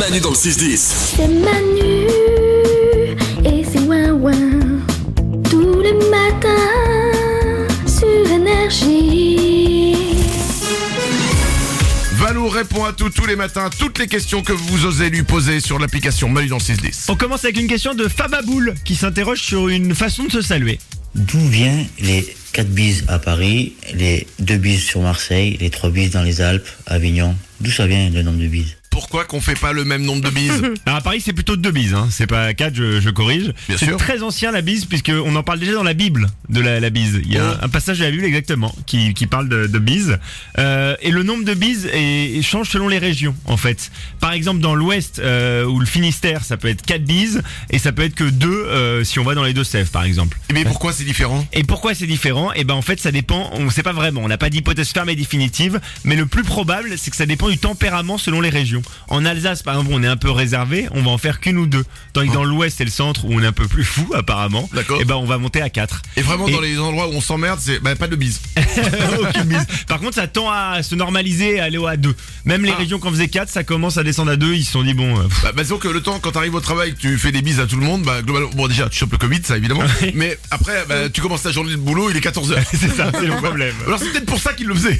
[0.00, 0.78] Manu dans le 6-10.
[0.78, 2.06] C'est Manu
[3.44, 4.80] et c'est Ouin Ouin
[5.50, 6.48] tous les matins
[7.86, 10.06] sur énergie.
[12.14, 15.60] Valou répond à tout tous les matins, toutes les questions que vous osez lui poser
[15.60, 17.04] sur l'application Manu dans le 6-10.
[17.08, 20.78] On commence avec une question de Fababoul qui s'interroge sur une façon de se saluer.
[21.14, 26.12] D'où viennent les 4 bises à Paris, les 2 bises sur Marseille, les 3 bises
[26.12, 27.36] dans les Alpes, Avignon?
[27.60, 28.79] D'où ça vient le nombre de bises?
[28.90, 31.70] Pourquoi qu'on fait pas le même nombre de bises Alors à Paris c'est plutôt deux
[31.70, 32.08] bises, hein.
[32.10, 33.52] c'est pas quatre, je, je corrige.
[33.76, 36.80] C'est très ancien la bise puisque on en parle déjà dans la Bible de la,
[36.80, 37.20] la bise.
[37.24, 37.64] Il y a Oh.
[37.64, 40.18] un passage de la Bible exactement qui, qui parle de, de bise.
[40.58, 43.90] Euh, et le nombre de bises est- change selon les régions en fait.
[44.20, 47.92] Par exemple dans l'Ouest euh, ou le Finistère ça peut être quatre bises et ça
[47.92, 50.38] peut être que deux euh, si on va dans les Deux-Sèvres par exemple.
[50.52, 51.46] Mais pourquoi c'est différent?
[51.52, 52.50] Et pourquoi c'est différent?
[52.54, 54.88] Eh ben en fait ça dépend, on ne sait pas vraiment, on n'a pas d'hypothèse
[54.90, 58.50] ferme et définitive, mais le plus probable c'est que ça dépend du tempérament selon les
[58.50, 58.79] régions.
[59.08, 61.66] En Alsace par exemple on est un peu réservé, on va en faire qu'une ou
[61.66, 61.84] deux.
[62.12, 64.68] Tandis que dans l'ouest et le centre où on est un peu plus fou apparemment,
[64.72, 64.98] D'accord.
[65.00, 66.02] eh ben on va monter à 4.
[66.16, 68.40] Et vraiment Et- dans les endroits où on s'emmerde, c'est bah, pas de bises.
[69.20, 69.66] Aucune mise.
[69.86, 72.14] Par contre ça tend à se normaliser et aller à 2.
[72.44, 72.76] Même les Ah.
[72.76, 74.94] régions qui en faisaient 4 ça commence à descendre à 2, ils se sont dit
[74.94, 75.18] bon...
[75.18, 77.42] euh, Bah, bah, disons que le temps, quand t'arrives au travail, que tu fais des
[77.42, 79.82] bises à tout le monde, bah, globalement, bon, déjà, tu chopes le Covid, ça, évidemment.
[80.14, 82.62] Mais après, bah, tu commences ta journée de boulot, il est 14h.
[82.70, 83.74] c'est ça, c'est le problème.
[83.86, 84.98] Alors, c'est peut-être pour ça qu'il le faisait.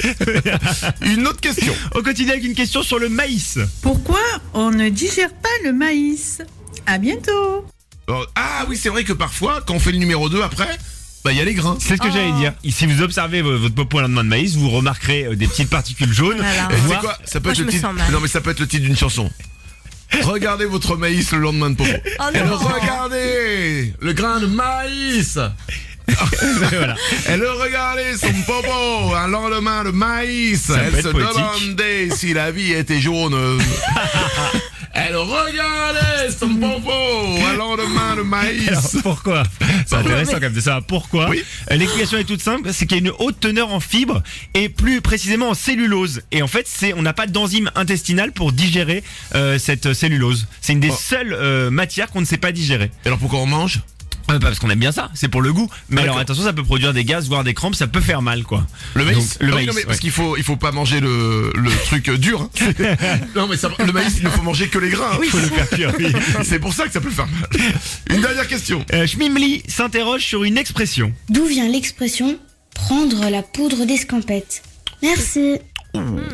[1.02, 1.74] Une autre question.
[1.94, 3.58] On continue avec une question sur le maïs.
[3.82, 4.20] Pourquoi
[4.54, 6.42] on ne digère pas le maïs?
[6.86, 7.66] À bientôt
[8.08, 10.68] Alors, ah oui, c'est vrai que parfois, quand on fait le numéro 2 après,
[11.24, 11.76] bah, il y a les grains.
[11.80, 12.52] C'est ce que j'allais dire.
[12.64, 15.46] Et si vous observez vo- votre popo un lendemain de maïs, vous remarquerez euh, des
[15.46, 16.38] petites particules jaunes.
[16.38, 16.68] Voilà.
[16.86, 17.18] Voire- quoi?
[17.24, 17.86] Ça peut Moi, être je le me titre.
[17.86, 18.10] sens mal.
[18.10, 19.30] Non, mais ça peut être le titre d'une chanson.
[20.22, 21.90] Regardez votre maïs le lendemain de popo.
[22.18, 22.24] Oh
[22.74, 25.38] regardez le grain de maïs.
[26.72, 26.94] voilà.
[27.26, 30.70] Elle regardait son popo un lendemain de maïs.
[30.70, 31.34] Elle se poétique.
[31.34, 33.34] demandait si la vie était jaune.
[34.92, 38.68] Elle regardait son popo un lendemain de maïs.
[38.68, 39.42] Alors, pourquoi
[39.86, 41.30] C'est intéressant quand même de savoir pourquoi.
[41.30, 41.42] Oui.
[41.70, 44.20] Euh, L'explication est toute simple, c'est qu'il y a une haute teneur en fibres
[44.52, 46.22] et plus précisément en cellulose.
[46.32, 49.04] Et en fait, c'est on n'a pas d'enzyme intestinale pour digérer
[49.36, 50.48] euh, cette cellulose.
[50.60, 50.98] C'est une des Oh.
[51.00, 52.90] seules euh, matières qu'on ne sait pas digérer.
[53.06, 53.80] Alors pourquoi on mange?
[54.30, 55.68] Euh, pas parce qu'on aime bien ça, c'est pour le goût.
[55.88, 58.44] Mais alors attention, ça peut produire des gaz, voire des crampes, ça peut faire mal
[58.44, 58.66] quoi.
[58.94, 59.86] Le maïs Donc, le maïs, non, mais ouais.
[59.86, 62.48] Parce qu'il faut, il faut pas manger le, le truc euh, dur.
[62.60, 63.06] hein.
[63.36, 65.10] non mais ça, le maïs, il ne faut manger que les grains.
[65.14, 65.18] hein.
[65.28, 65.92] faut le faire cuire.
[65.98, 66.12] oui.
[66.44, 67.60] C'est pour ça que ça peut faire mal.
[68.10, 68.84] Une dernière question.
[68.92, 71.12] Euh, Schmimli s'interroge sur une expression.
[71.28, 72.38] D'où vient l'expression
[72.74, 74.62] prendre la poudre d'escampette?
[75.02, 75.56] Merci.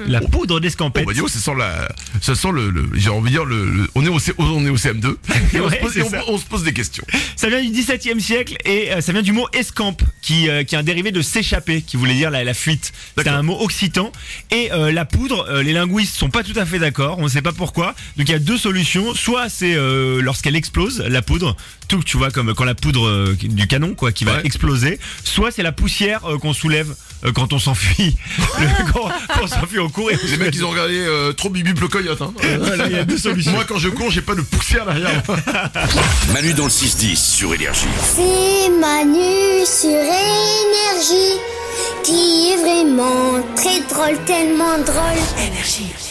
[0.08, 1.04] La poudre Oh, d'escampette.
[1.06, 1.88] bah, dis donc, ça sent la,
[2.20, 4.64] ça sent le, le- j'ai envie de dire le, le- on est au, C- on
[4.64, 5.16] est au CM2
[5.54, 6.22] et on, se pose, c'est et on- ça.
[6.28, 7.04] on se pose des questions.
[7.36, 10.74] Ça vient du XVIIe siècle et euh, ça vient du mot escampe, qui, euh, qui
[10.74, 12.92] est un dérivé de s'échapper, qui voulait dire la, la fuite.
[13.16, 14.10] C'est un mot occitan.
[14.50, 17.28] Et euh, la poudre, euh, les linguistes sont pas tout à fait d'accord, on ne
[17.28, 17.94] sait pas pourquoi.
[18.16, 19.14] Donc il y a deux solutions.
[19.14, 21.54] Soit c'est euh, lorsqu'elle explose, la poudre,
[21.86, 24.40] tout tu vois comme quand la poudre euh, du canon quoi, qui va Ouais.
[24.46, 24.98] exploser.
[25.22, 26.92] Soit c'est la poussière euh, qu'on soulève
[27.24, 28.16] euh, quand on s'enfuit,
[28.92, 30.10] quand, quand on s'enfuit au cours.
[30.10, 32.20] Et on Les mecs, ils ont regardé euh, trop Bibi le coyote.
[32.20, 32.34] Hein.
[32.58, 33.52] Voilà, il y a deux solutions.
[33.52, 35.22] Moi, quand je cours, j'ai pas de poussière derrière.
[36.32, 37.86] Manu dans le 6-10 sur Énergie.
[38.16, 40.15] C'est Manu sur énergie
[42.02, 46.05] qui est vraiment très drôle, tellement drôle.